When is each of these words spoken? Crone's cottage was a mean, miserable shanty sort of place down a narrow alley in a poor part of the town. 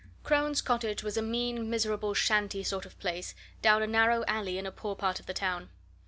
Crone's 0.23 0.63
cottage 0.63 1.03
was 1.03 1.15
a 1.15 1.21
mean, 1.21 1.69
miserable 1.69 2.15
shanty 2.15 2.63
sort 2.63 2.87
of 2.87 2.97
place 2.97 3.35
down 3.61 3.83
a 3.83 3.85
narrow 3.85 4.25
alley 4.27 4.57
in 4.57 4.65
a 4.65 4.71
poor 4.71 4.95
part 4.95 5.19
of 5.19 5.27
the 5.27 5.31
town. 5.35 5.69